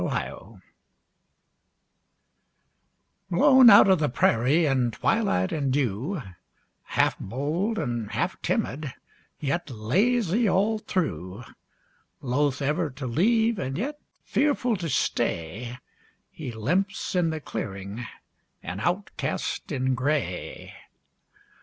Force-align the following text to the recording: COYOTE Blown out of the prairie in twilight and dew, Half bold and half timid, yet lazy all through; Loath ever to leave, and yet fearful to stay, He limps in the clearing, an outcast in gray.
COYOTE 0.03 0.61
Blown 3.29 3.69
out 3.69 3.87
of 3.87 3.99
the 3.99 4.09
prairie 4.09 4.65
in 4.65 4.89
twilight 4.89 5.51
and 5.51 5.71
dew, 5.71 6.23
Half 6.81 7.19
bold 7.19 7.77
and 7.77 8.09
half 8.11 8.41
timid, 8.41 8.95
yet 9.39 9.69
lazy 9.69 10.49
all 10.49 10.79
through; 10.79 11.43
Loath 12.19 12.63
ever 12.63 12.89
to 12.89 13.05
leave, 13.05 13.59
and 13.59 13.77
yet 13.77 13.99
fearful 14.23 14.75
to 14.77 14.89
stay, 14.89 15.77
He 16.31 16.51
limps 16.51 17.13
in 17.13 17.29
the 17.29 17.39
clearing, 17.39 18.03
an 18.63 18.79
outcast 18.79 19.71
in 19.71 19.93
gray. 19.93 20.73